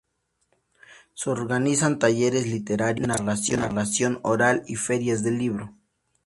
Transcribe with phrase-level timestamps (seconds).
[1.13, 5.75] Se organizan talleres literarios y narración oral y ferias del libro.